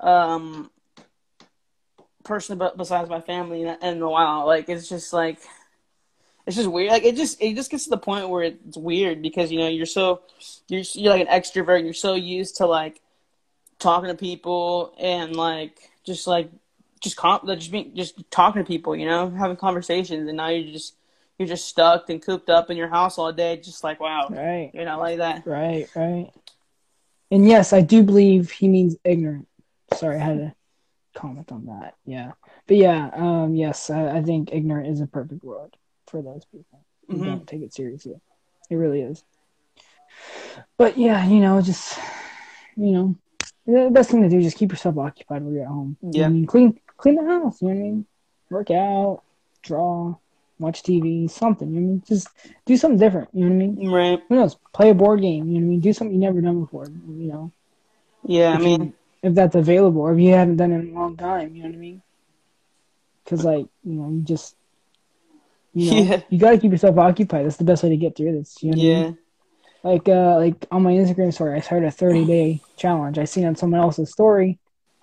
[0.00, 0.70] um
[2.24, 4.46] person but besides my family in, in a while.
[4.46, 5.38] Like it's just like
[6.46, 6.90] it's just weird.
[6.90, 9.68] Like it just it just gets to the point where it's weird because you know
[9.68, 10.22] you're so
[10.68, 11.84] you're you're like an extrovert.
[11.84, 13.00] You're so used to like
[13.78, 16.50] talking to people and like just like
[17.00, 18.94] just comp like, just being just talking to people.
[18.96, 20.94] You know, having conversations, and now you're just
[21.38, 23.56] you're just stuck and cooped up in your house all day.
[23.56, 25.46] Just like wow, Right, you're not like that.
[25.46, 26.30] right, right.
[27.30, 29.46] And yes, I do believe he means ignorant.
[29.94, 30.54] Sorry, I had to
[31.14, 31.94] comment on that.
[32.04, 32.32] Yeah,
[32.66, 36.80] but yeah, um, yes, I, I think ignorant is a perfect word for those people
[37.08, 37.24] who Mhm.
[37.24, 38.20] don't take it seriously.
[38.70, 39.24] It really is.
[40.76, 41.98] But yeah, you know, just
[42.76, 43.16] you know,
[43.66, 45.96] the best thing to do is just keep yourself occupied while you're at home.
[46.00, 46.26] You know what Yeah.
[46.26, 47.60] I mean, clean clean the house.
[47.62, 48.06] You know what I mean?
[48.50, 49.22] Work out,
[49.62, 50.16] draw,
[50.58, 51.68] watch TV, something.
[51.72, 52.02] You know I mean?
[52.06, 52.28] Just
[52.66, 53.28] do something different.
[53.32, 53.90] You know what I mean?
[53.90, 54.20] Right?
[54.28, 54.56] Who knows?
[54.72, 55.46] Play a board game.
[55.48, 55.80] You know what I mean?
[55.80, 56.86] Do something you never done before.
[56.86, 57.52] You know,
[58.24, 58.52] Yeah.
[58.52, 60.98] I If you- mean, if that's available, or if you haven't done it in a
[60.98, 61.54] long time.
[61.54, 62.02] You know what I mean?
[63.24, 64.56] Because like you know, you just
[65.74, 66.20] you know, Yeah.
[66.28, 67.46] you got to keep yourself occupied.
[67.46, 68.62] That's the best way to get through this.
[68.62, 69.04] You know what I mean?
[69.04, 69.12] yeah.
[69.82, 73.18] Like uh like on my Instagram story, I started a 30 day challenge.
[73.18, 74.58] I seen on someone else's story.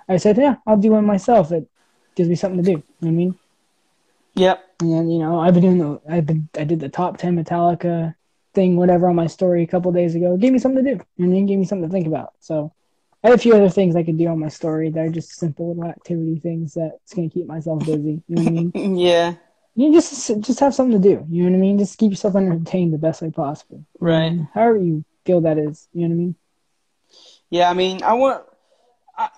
[0.09, 1.51] I said, yeah, I'll do one myself.
[1.51, 1.67] It
[2.15, 2.71] gives me something to do.
[2.71, 3.35] You know what I mean?
[4.35, 4.63] Yep.
[4.81, 8.13] And you know, I've been doing the I've been I did the top 10 Metallica
[8.53, 10.35] thing, whatever, on my story a couple days ago.
[10.35, 12.33] It gave me something to do, and then gave me something to think about.
[12.39, 12.71] So
[13.27, 15.33] I have a few other things I could do on my story that are just
[15.33, 18.21] simple little activity things that's gonna keep myself busy.
[18.25, 18.97] You know what I mean?
[18.97, 19.33] Yeah.
[19.75, 21.25] You just just have something to do.
[21.29, 21.77] You know what I mean?
[21.77, 23.85] Just keep yourself entertained the best way possible.
[23.99, 24.39] Right.
[24.53, 25.89] However you feel that is.
[25.93, 26.35] You know what I mean?
[27.49, 28.45] Yeah, I mean, I want
[29.17, 29.29] I,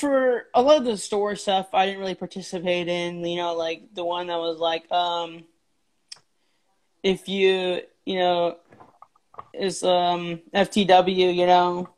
[0.00, 1.68] for a lot of the store stuff.
[1.74, 3.22] I didn't really participate in.
[3.26, 5.44] You know, like the one that was like, um,
[7.02, 8.56] if you, you know,
[9.52, 11.34] is um FTW.
[11.34, 11.93] You know,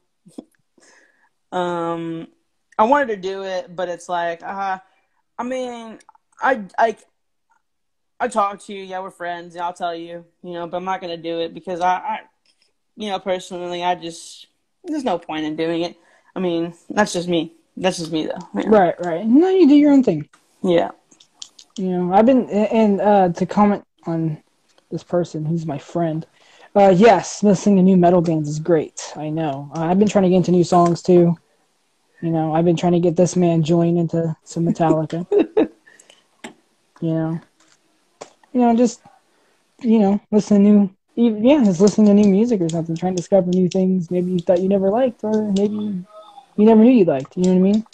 [1.52, 2.28] um,
[2.78, 4.78] I wanted to do it, but it's like, uh,
[5.38, 5.98] I mean,
[6.40, 6.96] I I.
[8.18, 10.86] I talk to you, yeah, we're friends, and I'll tell you, you know, but I'm
[10.86, 12.20] not gonna do it because I, I
[12.96, 14.46] you know, personally, I just
[14.84, 15.96] there's no point in doing it.
[16.34, 17.52] I mean, that's just me.
[17.76, 18.60] That's just me, though.
[18.60, 18.68] Yeah.
[18.68, 19.26] Right, right.
[19.26, 20.28] No, you do your own thing.
[20.62, 20.90] Yeah.
[21.76, 24.42] You know, I've been and uh, to comment on
[24.90, 26.26] this person who's my friend.
[26.76, 29.14] Uh, yes, listening to new metal bands is great.
[29.16, 29.70] I know.
[29.74, 31.34] Uh, I've been trying to get into new songs too.
[32.20, 35.26] You know, I've been trying to get this man joined into some Metallica.
[37.00, 37.40] you know,
[38.52, 39.00] you know, just
[39.80, 40.90] you know, listen to new.
[41.16, 42.94] Yeah, just listening to new music or something.
[42.94, 44.10] Trying to discover new things.
[44.10, 46.04] Maybe you thought you never liked, or maybe you
[46.66, 47.38] never knew you liked.
[47.38, 47.86] You know what I mean?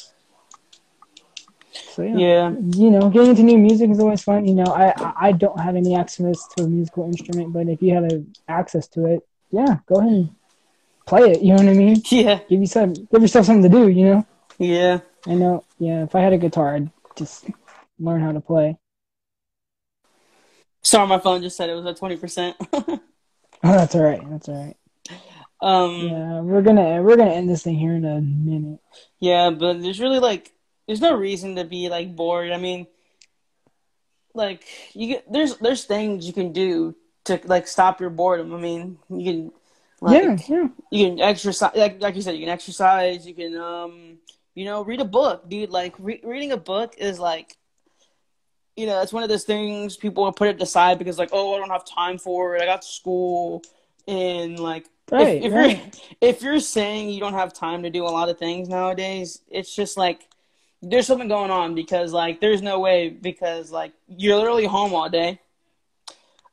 [1.73, 2.17] So yeah.
[2.17, 2.51] Yeah.
[2.77, 4.47] you know, getting into new music is always fun.
[4.47, 4.93] You know, I
[5.29, 8.87] I- don't have any access to a musical instrument, but if you have a, access
[8.89, 10.31] to it, yeah, go ahead and
[11.07, 11.43] play it.
[11.43, 12.03] You know what I mean?
[12.11, 12.41] Yeah.
[12.49, 13.89] Give yourself give yourself something to do.
[13.89, 14.27] You know?
[14.59, 15.01] Yeah.
[15.27, 15.65] I know.
[15.79, 17.47] Yeah, if I had a guitar, I'd just
[17.99, 18.77] learn how to play.
[20.83, 22.57] Sorry, my phone just said it was at twenty percent.
[23.65, 24.21] Oh, that's all right.
[24.29, 24.77] That's all right.
[25.61, 26.09] Um.
[26.09, 28.81] Yeah, we're gonna we're gonna end this thing here in a minute.
[29.21, 30.51] Yeah, but there's really like
[30.87, 32.53] there's no reason to be like bored.
[32.53, 32.87] I mean,
[34.35, 34.65] like
[34.95, 38.55] you get there's there's things you can do to like stop your boredom.
[38.55, 39.53] I mean, you can
[40.01, 40.69] like yeah, yeah.
[40.91, 44.19] you can exercise like like you said, you can exercise, you can um
[44.55, 45.71] you know, read a book, dude.
[45.71, 47.57] Like re- reading a book is like
[48.77, 51.55] you know, it's one of those things people will put it aside because like, oh,
[51.55, 52.63] I don't have time for it.
[52.63, 53.63] I got school
[54.09, 55.79] and like Right, if, if right.
[56.21, 59.43] you're if you're saying you don't have time to do a lot of things nowadays,
[59.51, 60.27] it's just like
[60.83, 65.09] there's something going on because like there's no way because like you're literally home all
[65.09, 65.41] day.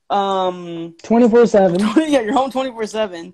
[0.10, 1.80] Um, Twenty four seven.
[1.98, 3.34] yeah, you're home twenty four seven.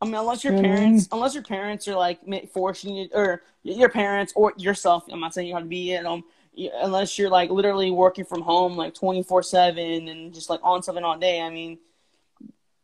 [0.00, 2.20] I mean, unless your parents, unless your parents are like
[2.52, 5.04] forcing you, or your parents or yourself.
[5.10, 6.24] I'm not saying you have to be at home.
[6.56, 10.82] Unless you're like literally working from home like twenty four seven and just like on
[10.82, 11.40] something all day.
[11.40, 11.78] I mean,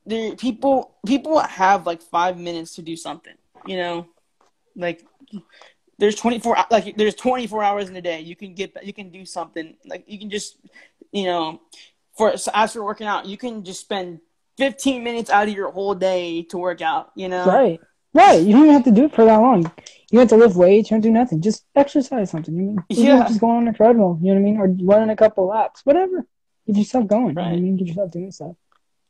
[0.05, 3.35] there people people have like five minutes to do something.
[3.67, 4.07] You know,
[4.75, 5.05] like
[6.03, 9.25] there's 24 like there's 24 hours in a day you can get you can do
[9.25, 10.59] something like you can just
[11.13, 11.61] you know
[12.19, 14.19] for so as for working out you can just spend
[14.59, 17.81] 15 minutes out of your whole day to work out you know Right.
[18.15, 18.43] Right.
[18.43, 19.63] You don't even have to do it for that long.
[19.63, 21.41] You don't have to lift weights, you don't do nothing.
[21.41, 22.55] Just exercise something.
[22.55, 23.27] You mean Even Yeah.
[23.29, 24.59] just go on a treadmill, you know what I mean?
[24.59, 25.81] Or running a couple laps.
[25.87, 26.27] Whatever.
[26.67, 27.29] Get yourself going.
[27.29, 27.63] You know what I Right.
[27.63, 27.77] mean?
[27.77, 28.57] Get yourself doing stuff.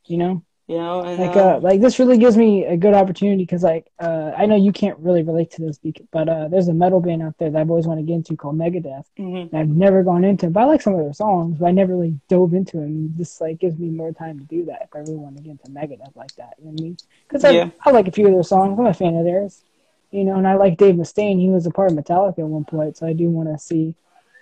[0.06, 0.42] You know?
[0.72, 3.62] You know and Like uh, uh like this really gives me a good opportunity because
[3.62, 5.78] like uh I know you can't really relate to this
[6.10, 8.36] but uh there's a metal band out there that I've always wanted to get into
[8.36, 9.06] called Megadeth.
[9.18, 9.42] mhm.
[9.50, 11.72] And I've never gone into it, but I like some of their songs, but I
[11.72, 12.86] never really dove into it.
[12.86, 15.42] And this like gives me more time to do that if I really want to
[15.42, 16.54] get into Megadeth like that.
[16.58, 16.96] You know what I mean?
[17.28, 17.70] Because I, Yeah.
[17.84, 18.78] I like a few of their songs.
[18.78, 19.62] I'm a fan of theirs.
[20.10, 21.40] You know, and I like Dave Mustaine.
[21.40, 23.94] He was a part of Metallica at one point, so I do want to see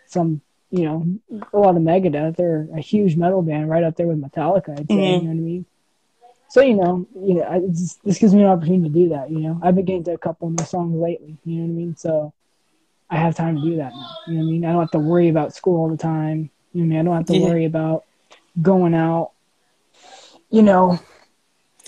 [0.06, 0.40] some,
[0.70, 1.06] you know,
[1.52, 2.34] a lot of Megadeth.
[2.36, 4.70] They're a huge metal band, right up there with Metallica.
[4.78, 4.94] I'd say.
[4.96, 5.22] Mhm.
[5.22, 5.66] You know what I mean?
[6.50, 7.60] So you know, you know, I,
[8.04, 9.30] this gives me an opportunity to do that.
[9.30, 11.38] You know, I've been getting to a couple of their songs lately.
[11.44, 11.96] You know what I mean?
[11.96, 12.34] So
[13.10, 14.10] I have time to do that now.
[14.26, 14.64] You know what I mean?
[14.64, 16.50] I don't have to worry about school all the time.
[16.72, 16.98] You know what I mean?
[17.00, 17.40] I don't have to Yeah.
[17.42, 18.04] worry about
[18.62, 19.32] going out.
[20.50, 20.98] You know,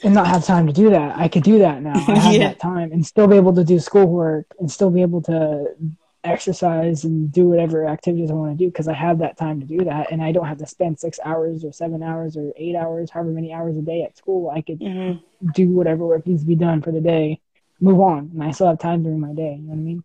[0.05, 1.18] and not have time to do that.
[1.18, 2.07] I could do that now.
[2.09, 2.48] I have Yeah.
[2.48, 5.66] that time and still be able to do schoolwork and still be able to
[6.24, 9.66] exercise and do whatever activities I want to do because I have that time to
[9.66, 12.76] do that and I don't have to spend six hours or seven hours or eight
[12.76, 14.50] hours, however many hours a day at school.
[14.50, 15.20] I could Mhm.
[15.54, 17.40] do whatever work needs to be done for the day,
[17.80, 19.54] move on, and I still have time during my day.
[19.56, 20.04] You know what I mean?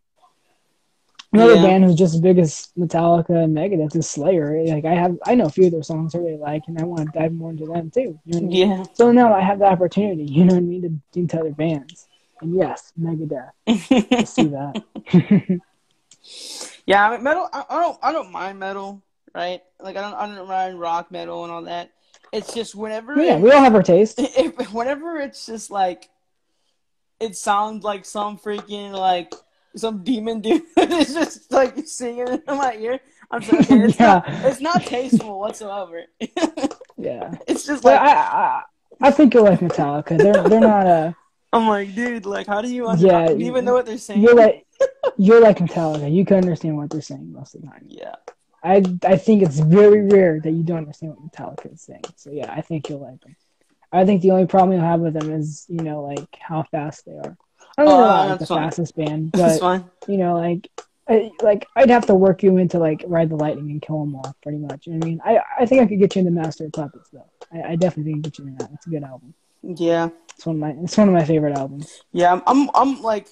[1.33, 1.61] Another Yeah.
[1.63, 4.63] band who's just as big as Metallica and Megadeth is Slayer.
[4.63, 6.83] Like I have, I know a few of their songs I really like, and I
[6.85, 8.17] want to dive more into them too.
[8.25, 8.57] You know what I mean?
[8.57, 11.39] yeah So now I have the opportunity, you know what I mean, to do into
[11.39, 12.07] other bands.
[12.41, 13.51] And yes, Megadeth.
[13.67, 14.77] I see that.
[16.85, 19.01] yeah I mean, metal I, I don't i don't mind metal
[19.35, 21.91] right like i don't i don't mind rock metal and all that
[22.33, 24.15] it's just whenever yeah, it- we all have our taste.
[24.19, 26.09] if, whenever it's just like
[27.19, 29.33] it sounds like some freaking like
[29.75, 32.99] some demon dude is just like singing in my ear.
[33.31, 34.05] I'm sorry, okay, it's, Yeah.
[34.07, 36.03] not, it's not tasteful whatsoever.
[36.97, 38.61] Yeah, it's just like I, I,
[39.01, 40.17] I think you'll like Metallica.
[40.17, 41.15] They're they're not a.
[41.53, 44.21] I'm like, dude, like, how do you Yeah, you even know what they're saying?
[44.21, 44.66] You're like
[45.17, 46.11] you're like Metallica.
[46.13, 47.85] You can understand what they're saying most of the time.
[47.87, 48.15] yeah,
[48.63, 52.03] I I think it's very rare that you don't understand what Metallica is saying.
[52.15, 53.35] So yeah, I think you'll like them.
[53.91, 57.05] I think the only problem you'll have with them is you know like how fast
[57.05, 57.37] they are.
[57.77, 58.63] I don't know Oh, like the fine.
[58.63, 59.85] fastest band, that's but fine.
[60.07, 60.69] you know like.
[61.09, 64.13] I, like I'd have to work you into like ride the lightning and kill them
[64.17, 64.85] all, pretty much.
[64.87, 65.21] You know what I mean?
[65.23, 67.23] I I think I could get you into Master of Puppets though.
[67.49, 68.73] I, I definitely think I could get you into that.
[68.73, 69.33] It's a good album.
[69.63, 72.01] Yeah, It's one of my it's one of my favorite albums.
[72.11, 72.33] yeah.
[72.33, 73.29] I'm, I'm, I'm like,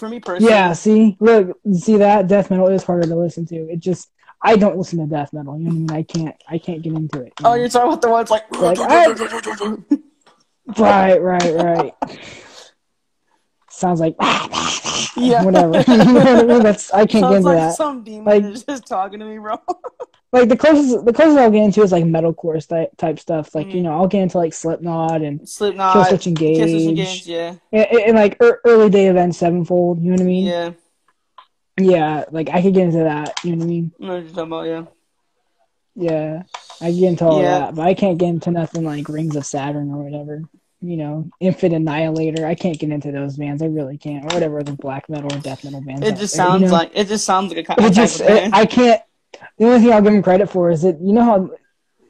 [0.00, 3.54] for me personally, Yeah, see, look, see that death metal is harder to listen to.
[3.70, 4.10] It just
[4.42, 5.58] I don't listen to death metal.
[5.58, 5.90] You know what I mean?
[5.92, 7.32] I can't I can't get into it.
[7.38, 7.54] you Oh, know?
[7.54, 9.14] you're talking about the ones like, Like, ah!
[10.78, 11.94] right, right, right.
[13.68, 14.16] Sounds like
[15.16, 15.82] yeah, whatever.
[16.62, 17.76] That's I can't get into like that.
[17.76, 19.56] some demon Like- is just talking to me, bro.
[20.32, 23.52] Like the closest the closest I'll get into is like metalcore type type stuff.
[23.54, 23.84] Like you Mhm.
[23.84, 28.16] know I'll get into like Slipknot and Slipknot, Killswitch Engage, Killswitch Engage, yeah, and, and,
[28.16, 30.00] like er, early day Avenged Sevenfold.
[30.00, 30.46] You know what I mean?
[30.46, 30.70] yeah.
[31.80, 33.42] Yeah, like I could get into that.
[33.44, 33.92] You know what I mean?
[34.00, 34.84] I know what you're talking about, yeah.
[35.96, 36.42] Yeah,
[36.80, 37.58] I get into all Yeah.
[37.58, 40.42] that, but I can't get into nothing like Rings of Saturn or whatever.
[40.82, 42.46] You know, Infant Annihilator.
[42.46, 43.62] I can't get into those bands.
[43.62, 44.24] I really can't.
[44.24, 46.06] Or whatever the black metal or death metal bands.
[46.06, 46.72] It just there, you sounds know?
[46.72, 48.20] like it just sounds like a, it just.
[48.20, 48.28] of.
[48.52, 49.02] I can't.
[49.58, 51.50] The only thing I'll give him credit for is that you know how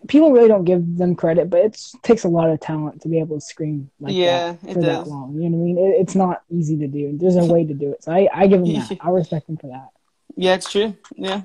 [0.08, 3.18] people really don't give them credit, but it takes a lot of talent to be
[3.20, 5.34] able to scream like Yeah, that it for that long.
[5.34, 5.78] You know what I mean?
[5.78, 7.16] It, it's not easy to do.
[7.18, 8.04] There's a way to do it.
[8.04, 8.98] So I, I give him that.
[9.00, 9.88] I respect him for that.
[10.36, 10.96] Yeah, it's true.
[11.16, 11.42] Yeah.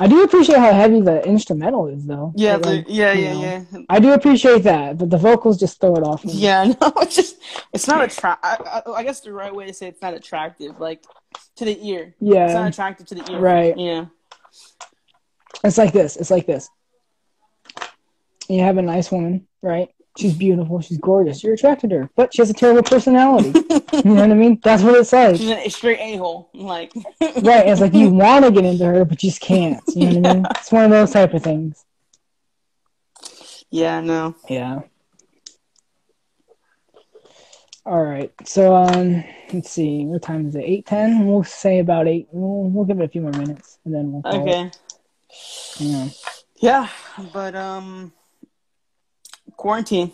[0.00, 2.32] I do appreciate how heavy the instrumental is, though.
[2.34, 3.64] Yeah, Like, yeah, yeah, know, yeah.
[3.88, 6.24] I do appreciate that, but the vocals just throw it off.
[6.24, 6.32] me.
[6.32, 7.36] Yeah, no, it's just
[7.72, 8.44] it's not attract.
[8.44, 11.04] I, I, I guess the right way to say it's not attractive, like
[11.56, 12.12] to the ear.
[12.18, 13.38] Yeah, it's not attractive to the ear.
[13.38, 13.78] Right.
[13.78, 14.06] Yeah.
[15.64, 16.16] It's like this.
[16.16, 16.68] It's like this.
[18.48, 19.88] You have a nice woman, right?
[20.16, 20.80] She's beautiful.
[20.80, 21.42] She's gorgeous.
[21.42, 23.48] You're attracted to her, but she has a terrible personality.
[23.92, 24.60] you know what I mean?
[24.62, 25.36] That's what it's like.
[25.36, 26.50] She's a straight a hole.
[26.54, 26.92] Like.
[27.42, 27.66] Right.
[27.66, 29.82] It's like you want to get into her, but you just can't.
[29.88, 30.46] You know what I mean?
[30.50, 31.84] It's one of those type of things.
[33.70, 34.00] Yeah.
[34.00, 34.36] No.
[34.48, 34.82] Yeah.
[37.86, 38.32] All right.
[38.44, 40.04] So um, let's see.
[40.04, 40.64] What time is it?
[40.64, 41.26] Eight ten.
[41.26, 42.28] We'll say about eight.
[42.30, 44.22] We'll, we'll give it a few more minutes, and then we'll.
[44.42, 44.66] Okay.
[44.66, 44.78] It.
[45.78, 46.08] Yeah.
[46.60, 46.88] Yeah,
[47.32, 48.12] but um,
[49.56, 50.12] quarantine,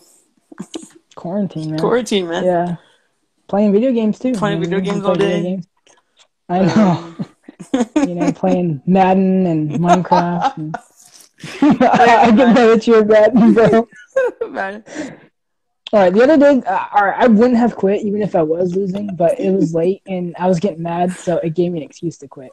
[1.14, 1.78] Quarantine, man.
[1.78, 2.44] quarantine, man.
[2.44, 2.76] Yeah.
[3.48, 4.32] Playing video games too.
[4.32, 5.42] Playing you know, video games all day.
[5.42, 5.66] games.
[6.48, 7.14] I know.
[8.06, 10.56] you know, playing Madden and Minecraft.
[10.56, 10.76] And...
[11.82, 12.54] I can Madden.
[12.54, 13.88] know that you're Madden, bro.
[14.48, 14.84] Man.
[15.92, 18.42] All right, the other day, uh, all right, I wouldn't have quit even if I
[18.42, 21.80] was losing, but it was late and I was getting mad, so it gave me
[21.80, 22.50] an excuse to quit.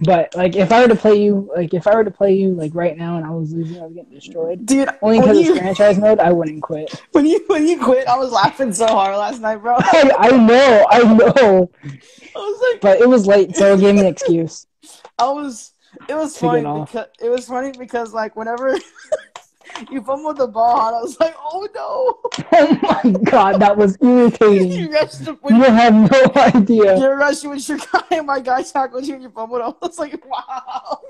[0.00, 2.52] But like, if I were to play you, like if I were to play you
[2.54, 4.64] like right now and I was losing, I was getting destroyed.
[4.64, 6.90] Dude, Only because it's franchise mode, I wouldn't quit.
[7.12, 9.74] when you when you quit, I was laughing so hard last night, bro.
[9.78, 13.94] I, I know, I know, I was like, but it was late, so it gave
[13.94, 14.66] me an excuse.
[15.18, 15.72] I was.
[16.08, 18.78] It was funny because it was funny because like whenever
[19.90, 22.20] you fumbled the ball, and I was like, oh no.
[22.52, 24.70] Oh my god, that was irritating.
[24.72, 26.98] you rushed the, You have no idea.
[26.98, 29.62] you rushed with your guy, and my guy tackled you, and you fumbled.
[29.62, 31.00] I was like, wow.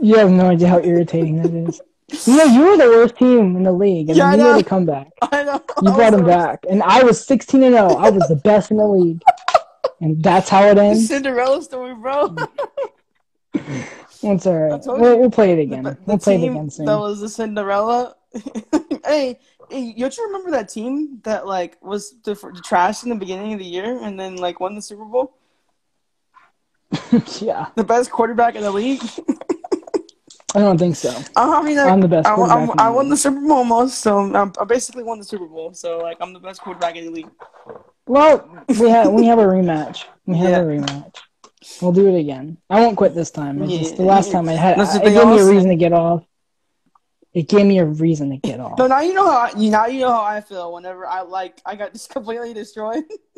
[0.00, 1.80] You have no idea how irritating that is.
[2.26, 4.66] You know, you were the worst team in the league, and Yeah, then you made
[4.66, 5.08] a comeback.
[5.22, 5.62] I know.
[5.82, 7.86] You I brought him back, and I was 16 and 0.
[7.96, 9.22] I was the best in the league,
[10.00, 11.08] and that's how it ends.
[11.08, 12.36] Cinderella story, bro.
[14.22, 14.80] It's all I right.
[14.86, 15.82] We'll, we'll play it again.
[15.84, 16.86] The, the we'll play it again soon.
[16.86, 18.14] that was the Cinderella.
[19.04, 19.38] hey,
[19.70, 23.52] hey, don't you remember that team that like was the, the trash in the beginning
[23.52, 25.36] of the year and then like won the Super Bowl?
[27.40, 29.02] yeah, The best quarterback in the league.
[30.54, 31.08] I don't think so.
[31.36, 34.00] Uh-huh, I mean, I'm the best I, I'm- the I won the Super Bowl almost,
[34.00, 35.72] so I'm, I basically won the Super Bowl.
[35.72, 37.30] So like, I'm the best quarterback in the league.
[38.06, 40.04] Well, we have we have a rematch.
[40.26, 40.58] We have Yeah.
[40.58, 41.16] a rematch.
[41.80, 42.58] We'll do it again.
[42.70, 43.62] I won't quit this time.
[43.62, 44.78] It's just the last time I had.
[44.78, 46.24] It gave me a reason to get off.
[47.32, 48.78] It gave me a reason to get off.
[48.78, 51.60] No, now you know how I, now you know how I feel whenever I like
[51.64, 53.04] I got just completely destroyed.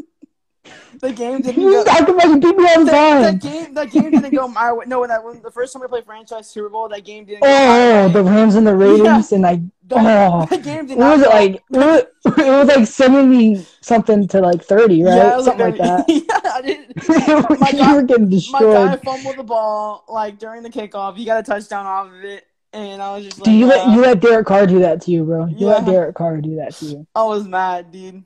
[1.00, 1.92] the game didn't You go.
[1.98, 3.36] you beat me all the time.
[3.38, 4.84] game, that game didn't go my way.
[4.86, 7.42] No, when that when the first time we played franchise Super Bowl, that game didn't.
[7.44, 9.56] Oh, the Rams and the Raiders, and I.
[9.56, 11.54] The- Oh, that game did what not was it go- like?
[11.54, 12.02] It was,
[12.38, 15.14] it was like seventy something to like thirty, right?
[15.16, 16.04] Yeah, something like that.
[16.08, 17.58] yeah, I did.
[17.60, 21.16] My guy- getting My guy fumbled the ball like during the kickoff.
[21.16, 23.86] He got a touchdown off of it, and I was just like, Do you let
[23.86, 25.46] uh, you let Derek Carr do that to you, bro?
[25.46, 28.24] You let Derek Carr do that to you, I was mad, dude.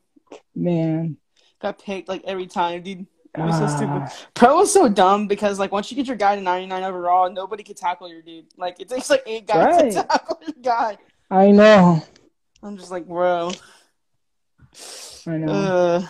[0.54, 1.16] man.
[1.60, 3.06] Got picked like every time, dude.
[3.36, 3.76] It was so Ah.
[4.06, 4.30] stupid.
[4.34, 7.62] Pro was so dumb because like once you get your guy to 99 overall, nobody
[7.62, 8.46] can tackle your dude.
[8.56, 9.92] Like it takes like eight guys Right.
[9.92, 10.98] to tackle your guy.
[11.30, 12.02] I know,
[12.62, 13.50] I'm just like, bro.
[15.26, 15.52] I know.
[15.52, 16.06] Uh,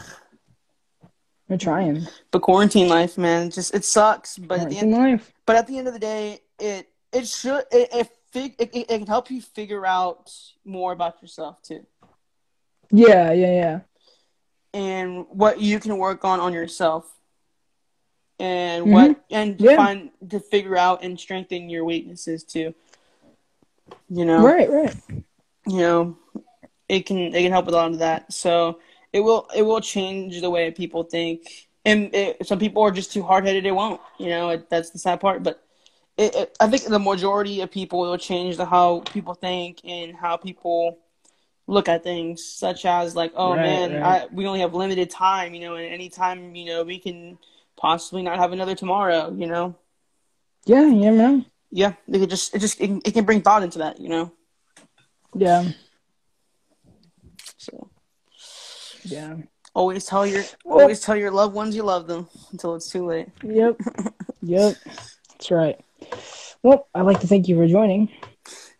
[1.48, 2.06] We're trying.
[2.30, 4.38] but quarantine life, man, just it sucks.
[4.38, 5.32] But at the end, life.
[5.46, 8.90] but at the end of the day, it it should it it, fig, it, it,
[8.90, 10.30] it can help you figure out
[10.64, 11.84] more about yourself too,
[12.90, 13.80] Yeah, yeah, yeah.
[14.74, 17.14] And what you can work on on yourself,
[18.38, 18.92] and Mhm.
[18.92, 19.76] what and to Yeah.
[19.76, 22.74] find to figure out and strengthen your weaknesses too.
[24.08, 24.94] You know, Right, right.
[25.66, 26.16] you know,
[26.88, 28.32] it can it can help with a lot of that.
[28.32, 28.78] So
[29.12, 33.12] it will it will change the way people think, and it, some people are just
[33.12, 33.66] too hard headed.
[33.66, 34.00] It won't.
[34.18, 35.42] You know, it, that's the sad part.
[35.42, 35.62] But
[36.16, 40.14] it, it, I think the majority of people will change the how people think and
[40.16, 40.98] how people
[41.68, 44.22] look at things, such as like, oh Right, man, right.
[44.22, 45.54] I, we only have limited time.
[45.54, 47.38] You know, and any time you know we can
[47.76, 49.30] possibly not have another tomorrow.
[49.32, 49.76] You know,
[50.66, 51.46] Yeah, yeah, man.
[51.70, 54.00] yeah, it could just it just it, it can bring thought into that.
[54.00, 54.32] You know,
[55.34, 55.68] Yeah,
[57.58, 57.90] so.
[59.04, 59.36] yeah.
[59.74, 63.06] Always tell your Well- always tell your loved ones you love them until it's too
[63.06, 63.28] late.
[63.44, 63.76] Yep,
[64.42, 64.74] yep.
[65.30, 65.78] That's right.
[66.64, 68.08] Well, I'd like to thank you for joining.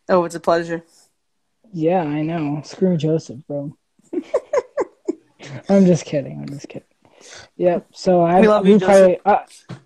[0.09, 0.82] Oh, it's a pleasure.
[1.73, 2.62] Yeah, I know.
[2.64, 3.77] Screw Joseph, bro.
[5.69, 6.41] I'm just kidding.
[6.41, 6.89] I'm just kidding.
[7.57, 7.89] Yep.
[7.93, 9.41] So I We love you, probably uh,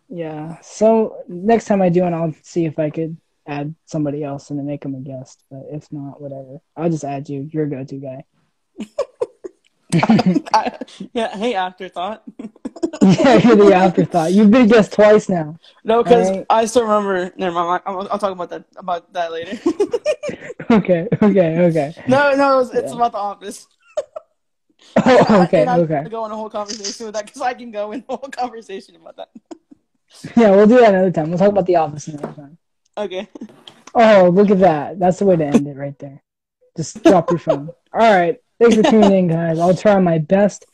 [0.08, 0.58] Yeah.
[0.62, 3.16] So next time I do it, I'll see if I could
[3.46, 5.44] add somebody else and then make them a guest.
[5.50, 6.60] But if not, whatever.
[6.76, 7.48] I'll just add you.
[7.52, 8.24] You're a go-to guy.
[10.54, 10.78] I,
[11.12, 12.22] yeah, hey, afterthought.
[13.02, 14.32] yeah, you're the afterthought.
[14.32, 15.58] You've been a guest twice now.
[15.84, 16.46] no, because Alright.
[16.48, 17.30] I still remember.
[17.36, 17.82] Never mind.
[17.84, 19.58] I'll, I'll talk about that about that later.
[20.78, 21.08] Okay.
[21.22, 21.58] Okay.
[21.68, 21.94] Okay.
[22.08, 22.96] no, no, it's, it's Yeah.
[22.96, 23.66] about the office.
[25.04, 25.66] Oh, okay.
[25.66, 25.94] I'm Okay.
[25.94, 28.28] gonna go in a whole conversation with that because I can go in a whole
[28.30, 29.30] conversation about that.
[30.36, 31.28] Yeah, we'll do that another time.
[31.30, 32.58] We'll talk about the office another time.
[32.96, 33.28] Okay.
[33.94, 34.98] Oh, look at that.
[34.98, 36.22] That's the way to end it right there.
[36.76, 37.70] Just drop your phone.
[37.92, 38.38] All right.
[38.60, 39.58] Thanks for tuning in, guys.
[39.58, 40.66] I'll try my best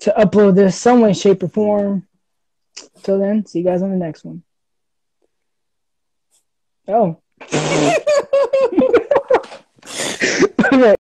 [0.00, 2.06] to upload this some way, shape, or form.
[3.02, 4.42] Till then, see you guys on the next one.
[6.88, 7.20] Oh.
[10.72, 10.96] okay.